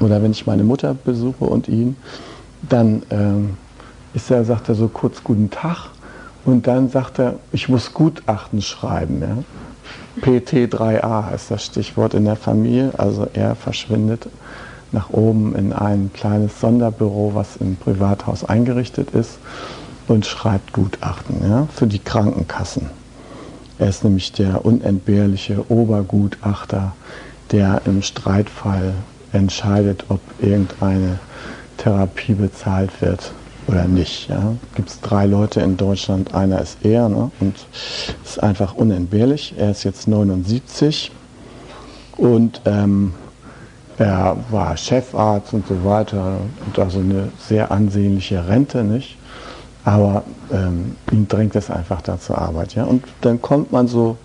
[0.00, 1.96] oder wenn ich meine Mutter besuche und ihn,
[2.68, 3.56] dann ähm,
[4.14, 5.90] ist er, sagt er so kurz Guten Tag
[6.44, 9.20] und dann sagt er, ich muss Gutachten schreiben.
[9.20, 9.36] Ja?
[10.20, 12.92] PT3a ist das Stichwort in der Familie.
[12.98, 14.28] Also er verschwindet
[14.90, 19.38] nach oben in ein kleines Sonderbüro, was im Privathaus eingerichtet ist
[20.08, 22.90] und schreibt Gutachten ja, für die Krankenkassen.
[23.78, 26.92] Er ist nämlich der unentbehrliche Obergutachter,
[27.50, 28.94] der im Streitfall
[29.32, 31.18] entscheidet, ob irgendeine
[31.78, 33.32] Therapie bezahlt wird
[33.66, 34.28] oder nicht.
[34.28, 34.54] Ja.
[34.74, 37.54] Gibt es drei Leute in Deutschland, einer ist er ne, und
[38.24, 39.54] ist einfach unentbehrlich.
[39.56, 41.10] Er ist jetzt 79
[42.16, 43.14] und ähm,
[43.98, 49.16] er war Chefarzt und so weiter und also eine sehr ansehnliche Rente, nicht?
[49.84, 52.74] Aber ähm, ihn drängt es einfach da zur Arbeit.
[52.74, 52.84] Ja?
[52.84, 54.16] Und dann kommt man so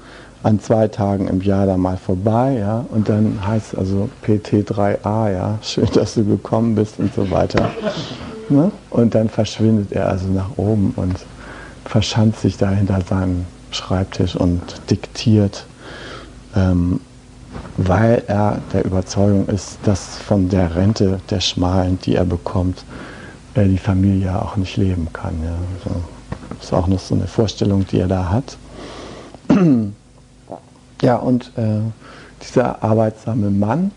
[0.43, 5.59] an zwei Tagen im Jahr da mal vorbei, ja, und dann heißt also PT3A, ja,
[5.63, 7.71] schön, dass du gekommen bist und so weiter.
[8.49, 8.71] Ne?
[8.89, 11.17] Und dann verschwindet er also nach oben und
[11.85, 15.65] verschanzt sich da hinter seinem Schreibtisch und diktiert,
[16.55, 17.01] ähm,
[17.75, 22.85] weil er der Überzeugung ist, dass von der Rente der Schmalen, die er bekommt,
[23.65, 25.35] die Familie auch nicht leben kann.
[25.43, 25.55] Ja.
[25.75, 26.01] Also,
[26.49, 28.57] das ist auch noch so eine Vorstellung, die er da hat.
[31.01, 31.81] Ja, und äh,
[32.41, 33.91] dieser arbeitsame Mann,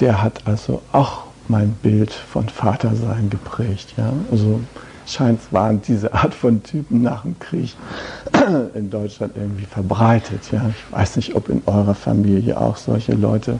[0.00, 3.94] der hat also auch mein Bild von Vatersein geprägt.
[3.96, 4.12] Ja?
[4.30, 4.60] Also
[5.06, 7.74] scheint waren diese Art von Typen nach dem Krieg
[8.74, 10.40] in Deutschland irgendwie verbreitet.
[10.52, 10.68] Ja?
[10.68, 13.58] Ich weiß nicht, ob in eurer Familie auch solche Leute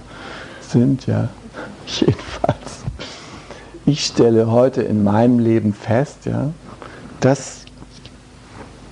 [0.61, 1.07] sind.
[1.07, 1.29] Ja?
[1.87, 2.85] Jedenfalls.
[3.87, 6.51] Ich stelle heute in meinem Leben fest, ja,
[7.21, 7.65] dass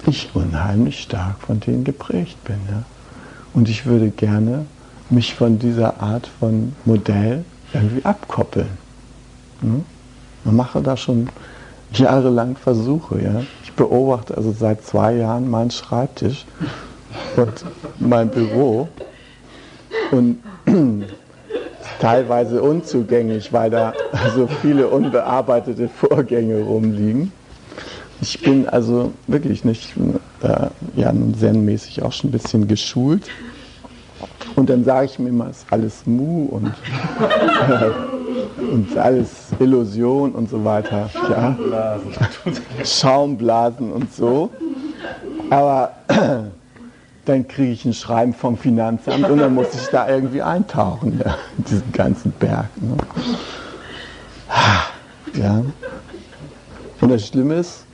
[0.06, 2.58] ich unheimlich stark von denen geprägt bin.
[2.68, 2.82] Ja?
[3.54, 4.66] Und ich würde gerne
[5.08, 8.68] mich von dieser Art von Modell irgendwie abkoppeln.
[9.60, 9.84] Hm?
[10.44, 11.28] Man mache da schon
[11.92, 13.22] jahrelang Versuche.
[13.22, 13.42] Ja?
[13.64, 16.44] Ich beobachte also seit zwei Jahren meinen Schreibtisch
[17.36, 17.64] und
[17.98, 18.88] mein Büro
[20.10, 20.38] und
[22.00, 23.92] teilweise unzugänglich, weil da
[24.34, 27.32] so viele unbearbeitete Vorgänge rumliegen.
[28.20, 29.94] Ich bin also wirklich nicht
[30.42, 33.28] äh, ja nun zen-mäßig auch schon ein bisschen geschult.
[34.54, 40.32] Und dann sage ich mir immer, es ist alles Mu und, äh, und alles Illusion
[40.32, 41.10] und so weiter.
[41.30, 41.56] Ja.
[42.84, 44.50] Schaumblasen und so.
[45.50, 45.92] Aber
[47.24, 51.36] dann kriege ich ein Schreiben vom Finanzamt und dann muss ich da irgendwie eintauchen, ja,
[51.56, 52.68] in diesen ganzen Berg.
[52.80, 52.96] Ne.
[55.34, 55.62] Ja.
[57.00, 57.84] Und das Schlimme ist,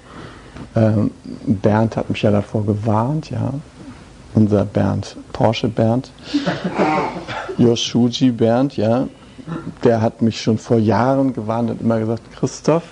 [0.74, 1.10] ähm,
[1.46, 3.52] Bernd hat mich ja davor gewarnt, ja.
[4.34, 6.10] Unser Bernd, Porsche Bernd,
[7.56, 9.08] Yoshuji Bernd, ja.
[9.82, 12.84] Der hat mich schon vor Jahren gewarnt und immer gesagt, Christoph,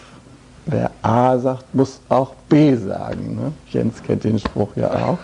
[0.67, 3.37] wer A sagt, muss auch B sagen.
[3.37, 3.53] Ne?
[3.71, 5.19] Jens kennt den Spruch ja auch.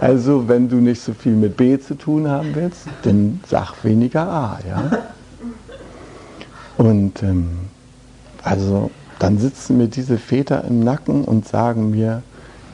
[0.00, 4.28] Also wenn du nicht so viel mit B zu tun haben willst, dann sag weniger
[4.28, 4.58] A.
[4.68, 4.90] Ja?
[6.76, 7.48] Und ähm,
[8.42, 12.22] also dann sitzen mir diese Väter im Nacken und sagen mir,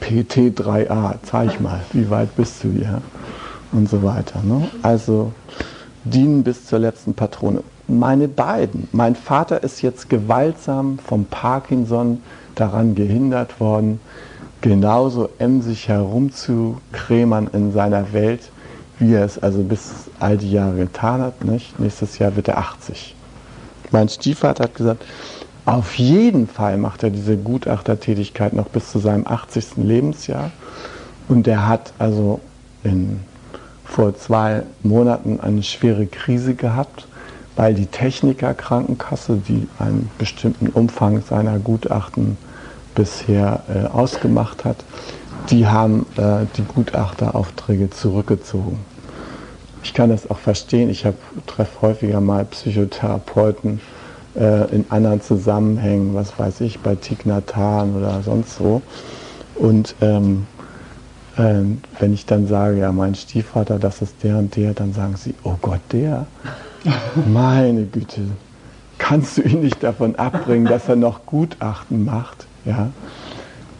[0.00, 3.02] PT3a, zeig mal, wie weit bist du hier?
[3.72, 4.42] Und so weiter.
[4.42, 4.68] Ne?
[4.82, 5.32] Also
[6.04, 7.62] dienen bis zur letzten Patrone.
[7.90, 12.22] Meine beiden, mein Vater ist jetzt gewaltsam vom Parkinson
[12.54, 13.98] daran gehindert worden,
[14.60, 18.42] genauso emsig herumzukrämern in seiner Welt,
[19.00, 21.44] wie er es also bis all die Jahre getan hat.
[21.44, 21.80] Nicht?
[21.80, 23.16] Nächstes Jahr wird er 80.
[23.90, 25.04] Mein Stiefvater hat gesagt,
[25.64, 29.78] auf jeden Fall macht er diese Gutachtertätigkeit noch bis zu seinem 80.
[29.78, 30.52] Lebensjahr.
[31.26, 32.38] Und er hat also
[32.84, 33.18] in,
[33.84, 37.08] vor zwei Monaten eine schwere Krise gehabt,
[37.60, 42.38] weil die Technikerkrankenkasse, die einen bestimmten Umfang seiner Gutachten
[42.94, 44.78] bisher äh, ausgemacht hat,
[45.50, 48.78] die haben äh, die Gutachteraufträge zurückgezogen.
[49.82, 50.88] Ich kann das auch verstehen.
[50.88, 51.06] Ich
[51.46, 53.82] treffe häufiger mal Psychotherapeuten,
[54.36, 58.80] äh, in anderen Zusammenhängen, was weiß ich, bei Tignatan oder sonst so.
[59.56, 60.46] Und ähm,
[61.36, 61.60] äh,
[61.98, 65.34] wenn ich dann sage, ja, mein Stiefvater, das ist der und der, dann sagen sie,
[65.44, 66.26] oh Gott, der?
[67.26, 68.22] Meine Güte,
[68.98, 72.46] kannst du ihn nicht davon abbringen, dass er noch Gutachten macht?
[72.64, 72.90] Ja?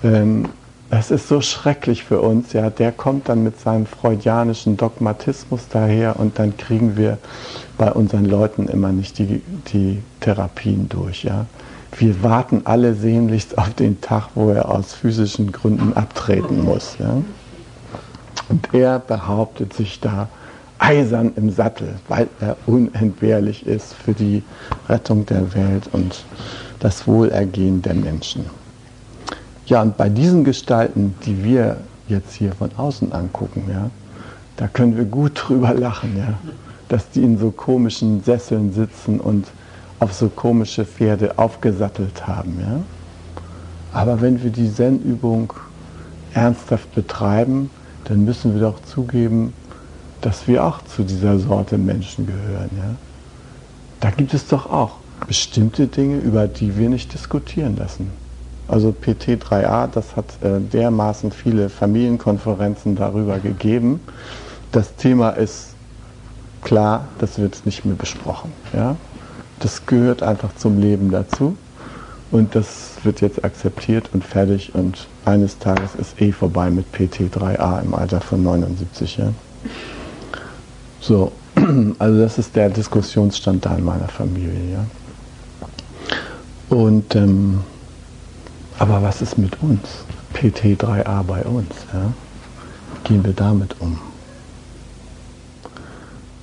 [0.02, 0.48] Ähm,
[0.90, 6.18] es ist so schrecklich für uns, ja, der kommt dann mit seinem freudianischen Dogmatismus daher
[6.18, 7.18] und dann kriegen wir
[7.78, 9.40] bei unseren Leuten immer nicht die,
[9.72, 11.46] die Therapien durch, ja.
[11.96, 17.22] Wir warten alle sehnlichst auf den Tag, wo er aus physischen Gründen abtreten muss, ja.
[18.48, 20.28] Und er behauptet sich da
[20.80, 24.42] eisern im Sattel, weil er unentbehrlich ist für die
[24.88, 26.24] Rettung der Welt und
[26.80, 28.46] das Wohlergehen der Menschen.
[29.66, 31.76] Ja, und bei diesen Gestalten, die wir
[32.08, 33.90] jetzt hier von außen angucken, ja,
[34.56, 36.34] da können wir gut drüber lachen, ja,
[36.88, 39.46] dass die in so komischen Sesseln sitzen und
[40.00, 42.58] auf so komische Pferde aufgesattelt haben.
[42.60, 42.80] Ja.
[43.92, 45.52] Aber wenn wir die Zen-Übung
[46.32, 47.70] ernsthaft betreiben,
[48.04, 49.52] dann müssen wir doch zugeben,
[50.20, 52.70] dass wir auch zu dieser Sorte Menschen gehören.
[52.76, 52.94] Ja.
[54.00, 54.92] Da gibt es doch auch
[55.26, 58.11] bestimmte Dinge, über die wir nicht diskutieren lassen.
[58.68, 64.00] Also PT3A, das hat äh, dermaßen viele Familienkonferenzen darüber gegeben.
[64.72, 65.74] Das Thema ist
[66.62, 68.52] klar, das wird nicht mehr besprochen.
[68.72, 68.96] Ja?
[69.59, 71.56] Das gehört einfach zum Leben dazu
[72.30, 77.83] und das wird jetzt akzeptiert und fertig und eines Tages ist eh vorbei mit PT3A
[77.83, 79.35] im Alter von 79 Jahren.
[81.00, 81.32] So,
[81.98, 84.72] also das ist der Diskussionsstand da in meiner Familie.
[84.72, 84.84] Ja?
[86.68, 87.60] Und ähm,
[88.78, 89.80] aber was ist mit uns?
[90.34, 91.68] PT3a bei uns.
[91.92, 92.12] Ja?
[93.04, 93.98] Gehen wir damit um?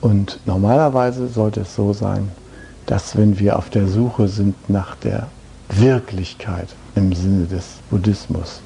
[0.02, 2.30] Und normalerweise sollte es so sein,
[2.86, 5.28] dass wenn wir auf der Suche sind nach der
[5.70, 8.62] Wirklichkeit im Sinne des Buddhismus,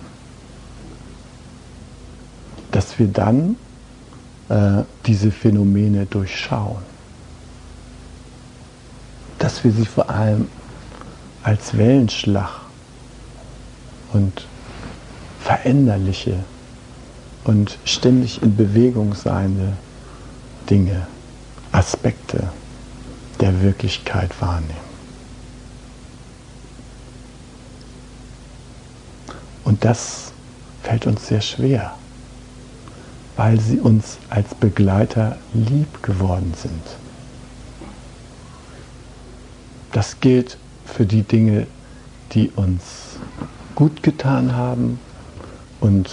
[2.72, 3.56] dass wir dann
[4.52, 6.82] äh, diese Phänomene durchschauen.
[9.40, 10.50] Dass wir sie vor allem
[11.42, 12.50] als Wellenschlag
[14.12, 14.46] und
[15.40, 16.44] veränderliche
[17.46, 19.74] und ständig in Bewegung seiende
[20.70, 21.08] Dinge,
[21.72, 22.50] Aspekte
[23.40, 24.92] der Wirklichkeit wahrnehmen.
[29.64, 30.34] Und das
[30.84, 31.96] fällt uns sehr schwer,
[33.36, 36.82] weil sie uns als Begleiter lieb geworden sind.
[39.92, 41.68] Das gilt für die Dinge,
[42.34, 43.18] die uns
[43.76, 45.00] gut getan haben
[45.80, 46.10] und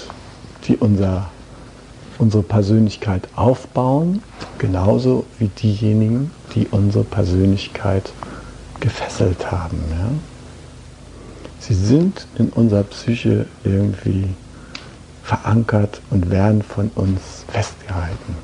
[0.66, 1.30] die unser,
[2.18, 4.22] unsere Persönlichkeit aufbauen,
[4.58, 8.12] genauso wie diejenigen, die unsere Persönlichkeit
[8.80, 9.78] gefesselt haben.
[9.90, 10.10] Ja?
[11.60, 14.28] Sie sind in unserer Psyche irgendwie
[15.28, 18.34] verankert und werden von uns festgehalten.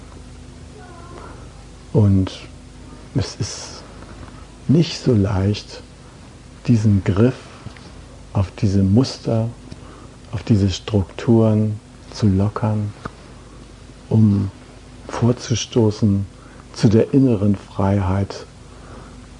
[1.94, 2.30] Und
[3.14, 3.82] es ist
[4.68, 5.82] nicht so leicht,
[6.66, 7.36] diesen Griff
[8.34, 9.48] auf diese Muster,
[10.32, 11.80] auf diese Strukturen
[12.12, 12.92] zu lockern,
[14.10, 14.50] um
[15.08, 16.26] vorzustoßen
[16.74, 18.44] zu der inneren Freiheit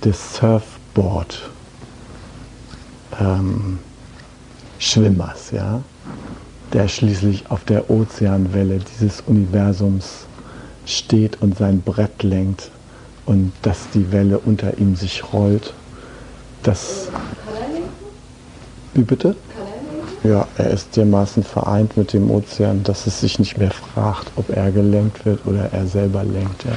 [0.03, 1.51] des Surfboard
[3.21, 3.81] ähm,
[5.53, 5.83] ja,
[6.75, 10.27] der schließlich auf der Ozeanwelle dieses Universums
[10.85, 12.70] steht und sein Brett lenkt
[13.27, 15.72] und dass die Welle unter ihm sich rollt,
[16.62, 17.09] dass
[18.93, 19.35] Wie bitte?
[20.25, 24.49] Ja, er ist dermaßen vereint mit dem Ozean, dass es sich nicht mehr fragt, ob
[24.49, 26.64] er gelenkt wird oder er selber lenkt.
[26.64, 26.72] Ja.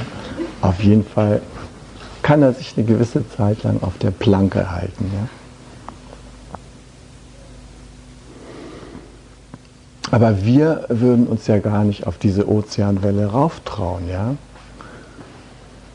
[0.60, 1.40] Auf jeden Fall
[2.22, 5.10] kann er sich eine gewisse Zeit lang auf der Planke halten.
[5.14, 5.37] Ja.
[10.10, 14.34] Aber wir würden uns ja gar nicht auf diese Ozeanwelle rauftrauen, ja.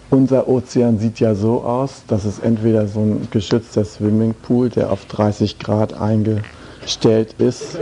[0.09, 5.05] Unser Ozean sieht ja so aus, dass es entweder so ein geschützter Swimmingpool, der auf
[5.05, 7.79] 30 Grad eingestellt ist,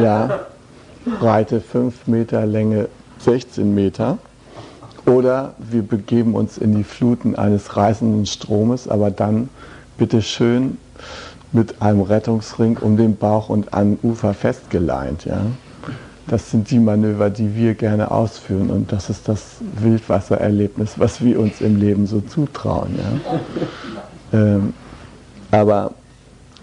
[0.00, 0.40] ja,
[1.18, 2.88] Breite 5 Meter, Länge
[3.18, 4.18] 16 Meter,
[5.06, 9.48] oder wir begeben uns in die Fluten eines reißenden Stromes, aber dann
[9.98, 10.78] bitte schön
[11.56, 15.24] mit einem Rettungsring um den Bauch und am Ufer festgeleint.
[15.24, 15.40] Ja?
[16.28, 21.40] Das sind die Manöver, die wir gerne ausführen und das ist das Wildwassererlebnis, was wir
[21.40, 22.98] uns im Leben so zutrauen.
[22.98, 23.40] Ja?
[24.38, 24.74] Ähm,
[25.50, 25.92] aber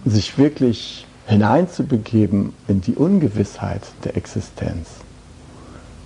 [0.05, 4.89] sich wirklich hineinzubegeben in die Ungewissheit der Existenz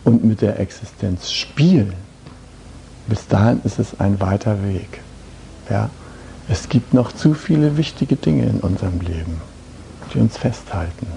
[0.04, 1.94] und mit der Existenz spielen,
[3.08, 5.02] bis dahin ist es ein weiter Weg.
[5.70, 5.90] Ja?
[6.50, 9.42] Es gibt noch zu viele wichtige Dinge in unserem Leben,
[10.14, 11.08] die uns festhalten.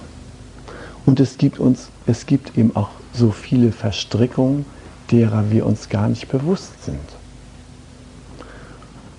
[1.06, 4.64] Und es gibt uns, es gibt eben auch so viele Verstrickungen,
[5.10, 6.98] derer wir uns gar nicht bewusst sind.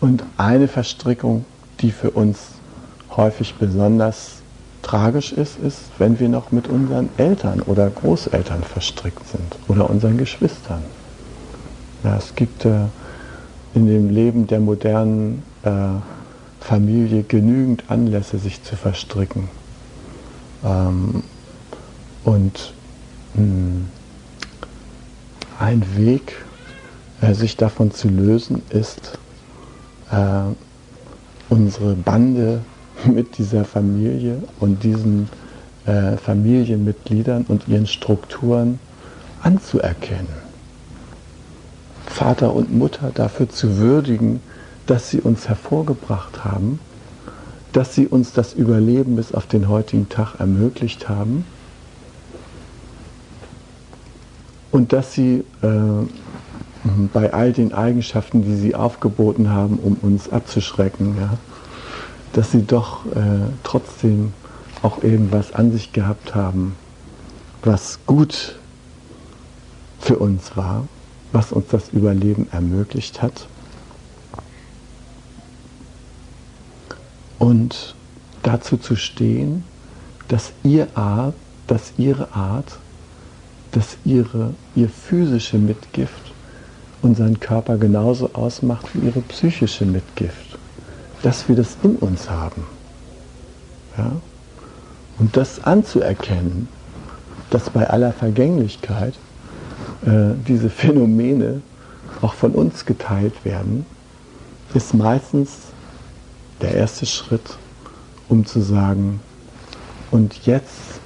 [0.02, 1.46] Und eine Verstrickung,
[1.80, 2.40] die für uns
[3.16, 4.42] häufig besonders
[4.82, 10.18] tragisch ist, ist, wenn wir noch mit unseren Eltern oder Großeltern verstrickt sind oder unseren
[10.18, 10.82] Geschwistern.
[12.04, 12.86] Ja, es gibt äh,
[13.76, 15.70] in dem Leben der modernen äh,
[16.60, 19.50] Familie genügend Anlässe, sich zu verstricken.
[20.64, 21.24] Ähm,
[22.24, 22.74] und
[23.34, 23.88] mh, hm,
[25.60, 26.44] ein Weg,
[27.22, 29.18] äh, sich davon zu lösen, ist,
[30.12, 30.54] äh,
[31.50, 32.62] unsere Bande
[33.06, 35.30] mit dieser Familie und diesen
[35.86, 38.80] äh, Familienmitgliedern und ihren Strukturen
[39.42, 40.42] anzuerkennen.
[42.06, 44.42] Vater und Mutter dafür zu würdigen,
[44.92, 46.80] dass sie uns hervorgebracht haben,
[47.72, 51.46] dass sie uns das Überleben bis auf den heutigen Tag ermöglicht haben
[54.72, 55.70] und dass sie äh,
[57.14, 61.38] bei all den Eigenschaften, die sie aufgeboten haben, um uns abzuschrecken, ja,
[62.34, 64.34] dass sie doch äh, trotzdem
[64.82, 66.76] auch irgendwas an sich gehabt haben,
[67.64, 68.60] was gut
[70.02, 70.84] für uns war
[71.32, 73.48] was uns das Überleben ermöglicht hat.
[77.42, 77.96] Und
[78.44, 79.64] dazu zu stehen,
[80.28, 81.34] dass ihr Art,
[81.66, 82.78] dass ihre Art,
[83.72, 86.34] dass ihre, ihr physische Mitgift
[87.02, 90.60] unseren Körper genauso ausmacht wie ihre psychische Mitgift.
[91.24, 92.64] Dass wir das in uns haben.
[93.98, 94.12] Ja?
[95.18, 96.68] Und das anzuerkennen,
[97.50, 99.16] dass bei aller Vergänglichkeit
[100.06, 101.64] äh, diese Phänomene
[102.22, 103.88] auch von uns geteilt werden,
[104.76, 105.71] ist meistens
[106.62, 107.58] der erste Schritt,
[108.30, 109.20] um zu sagen,
[110.12, 111.00] und jetzt,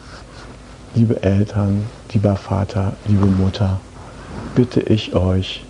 [0.95, 3.79] liebe Eltern, lieber Vater, liebe Mutter,
[4.55, 5.63] bitte ich euch,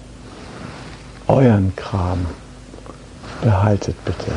[1.27, 2.25] euren Kram
[3.41, 4.31] behaltet bitte.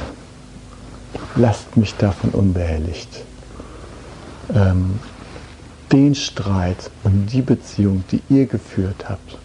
[1.36, 3.24] Lasst mich davon unbehelligt.
[4.54, 4.98] Ähm,
[5.92, 9.38] den Streit und die Beziehung, die ihr geführt habt,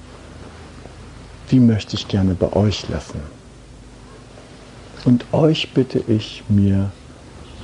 [1.52, 3.22] die möchte ich gerne bei euch lassen.
[5.06, 6.92] Und euch bitte ich, mir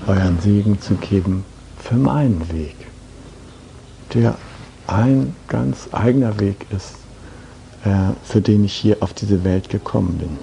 [0.08, 1.46] euren Segen zu geben
[1.78, 2.76] für meinen Weg,
[4.14, 4.36] der
[4.88, 6.96] ein ganz eigener Weg ist,
[7.86, 10.38] äh, für den ich hier auf diese Welt gekommen bin.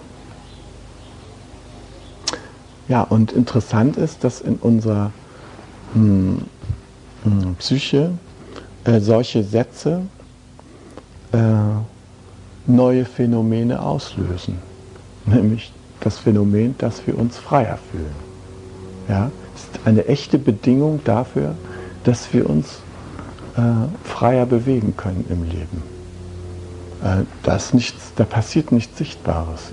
[2.88, 5.10] Ja, und interessant ist, dass in unserer
[5.92, 6.42] hm,
[7.24, 8.12] hm, Psyche
[8.84, 10.02] äh, solche Sätze
[11.32, 11.38] äh,
[12.66, 14.58] neue Phänomene auslösen.
[15.26, 18.26] Nämlich das Phänomen, dass wir uns freier fühlen.
[19.08, 21.54] Ja, ist eine echte Bedingung dafür,
[22.04, 22.80] dass wir uns
[23.56, 23.60] äh,
[24.04, 25.82] freier bewegen können im Leben.
[27.02, 29.70] Äh, das nichts, da passiert nichts Sichtbares.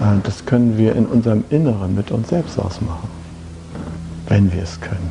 [0.00, 0.16] Ja?
[0.16, 3.08] Äh, das können wir in unserem Inneren mit uns selbst ausmachen,
[4.28, 5.10] wenn wir es können.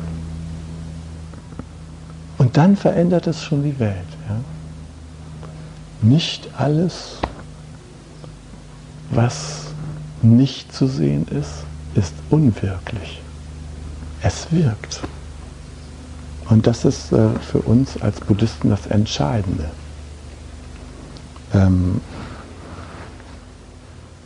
[2.38, 3.94] Und dann verändert es schon die Welt.
[4.28, 4.36] Ja?
[6.02, 7.18] Nicht alles,
[9.10, 9.66] was
[10.22, 13.20] nicht zu sehen ist, ist unwirklich.
[14.22, 15.00] Es wirkt.
[16.48, 19.70] Und das ist äh, für uns als Buddhisten das Entscheidende.
[21.52, 22.00] Ähm,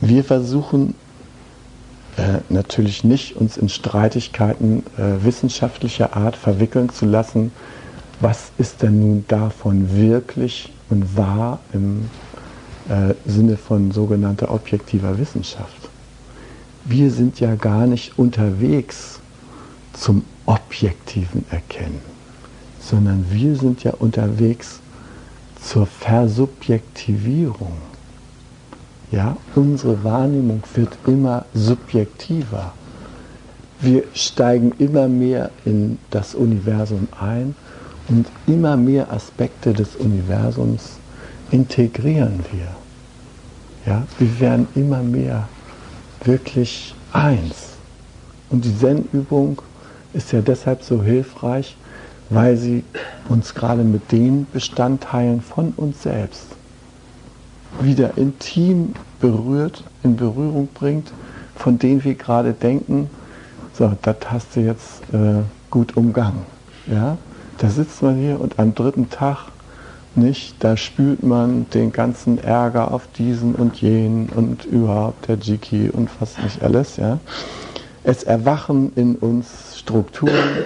[0.01, 0.95] wir versuchen
[2.17, 7.53] äh, natürlich nicht uns in Streitigkeiten äh, wissenschaftlicher Art verwickeln zu lassen,
[8.21, 12.11] was ist denn nun davon wirklich und wahr im
[12.89, 15.91] äh, Sinne von sogenannter objektiver Wissenschaft.
[16.85, 19.21] Wir sind ja gar nicht unterwegs
[19.93, 22.01] zum objektiven Erkennen,
[22.81, 24.81] sondern wir sind ja unterwegs
[25.63, 27.73] zur Versubjektivierung.
[29.11, 32.73] Ja, unsere Wahrnehmung wird immer subjektiver.
[33.81, 37.55] Wir steigen immer mehr in das Universum ein
[38.09, 40.99] und immer mehr Aspekte des Universums
[41.51, 42.69] integrieren wir.
[43.87, 45.49] Ja, wir werden immer mehr
[46.25, 47.75] wirklich eins.
[48.51, 49.63] Und die Zen-Übung
[50.13, 51.77] ist ja deshalb so hilfreich,
[52.31, 52.85] weil sie
[53.29, 56.47] uns gerade mit den Bestandteilen von uns selbst
[57.81, 61.13] wieder intim berührt, in Berührung bringt,
[61.57, 63.09] von denen wir gerade denken,
[63.75, 66.43] so, das hast du jetzt äh, gut umgangen.
[66.87, 67.17] Ja?
[67.59, 69.39] Da sitzt man hier und am dritten Tag
[70.19, 75.91] nicht, da spült man den ganzen Ärger auf diesen und jenen und überhaupt der Jiki
[75.91, 76.97] und fast nicht alles.
[76.97, 77.19] Ja?
[78.05, 80.65] Es erwachen in uns Strukturen,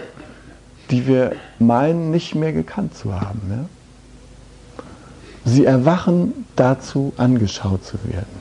[0.90, 3.40] die wir meinen nicht mehr gekannt zu haben.
[3.50, 3.64] Ja?
[5.44, 8.40] Sie erwachen dazu, angeschaut zu werden,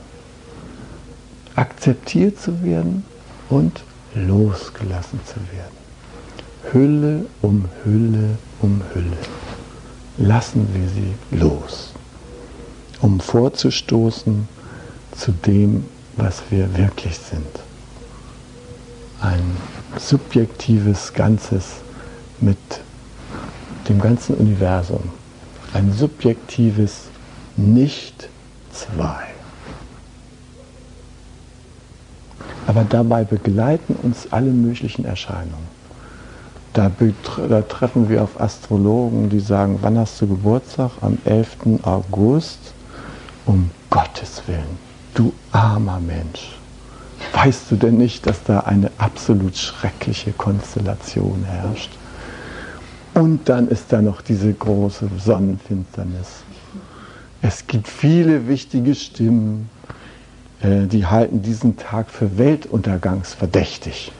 [1.56, 3.04] akzeptiert zu werden
[3.48, 3.82] und
[4.14, 5.82] losgelassen zu werden.
[6.72, 9.16] Hülle um Hülle um Hülle.
[10.18, 11.92] Lassen wir sie los,
[13.00, 14.46] um vorzustoßen
[15.16, 15.84] zu dem,
[16.16, 17.46] was wir wirklich sind.
[19.20, 19.56] Ein
[19.98, 21.76] subjektives Ganzes
[22.40, 22.58] mit
[23.88, 25.02] dem ganzen Universum.
[25.72, 27.04] Ein subjektives
[27.56, 29.28] Nicht-Zwei.
[32.66, 35.71] Aber dabei begleiten uns alle möglichen Erscheinungen.
[36.72, 36.90] Da,
[37.48, 40.92] da, treffen wir auf Astrologen, die sagen, wann hast du Geburtstag?
[41.02, 41.80] Am 11.
[41.82, 42.72] August.
[43.44, 44.78] Um Gottes Willen,
[45.14, 46.56] du armer Mensch.
[47.32, 51.90] Weißt du denn nicht, dass da eine absolut schreckliche Konstellation herrscht?
[53.14, 56.44] Und dann ist da noch diese große Sonnenfinsternis.
[57.42, 59.68] Es gibt viele wichtige Stimmen,
[60.62, 64.12] äh, die halten diesen Tag für weltuntergangsverdächtig.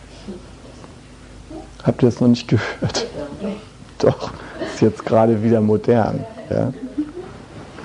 [1.84, 3.06] Habt ihr das noch nicht gehört?
[3.98, 4.32] Doch,
[4.72, 6.24] ist jetzt gerade wieder modern.
[6.50, 6.72] Ja.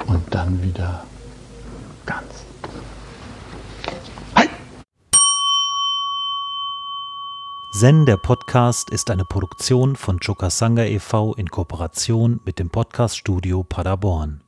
[0.07, 1.05] und dann wieder
[2.05, 2.36] ganz.
[7.79, 11.35] Zen, der Podcast, ist eine Produktion von Chokasanga e.V.
[11.35, 14.46] in Kooperation mit dem Podcaststudio Paderborn.